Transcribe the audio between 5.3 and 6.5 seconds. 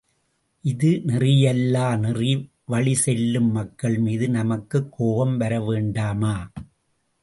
வரவேண்டாமா?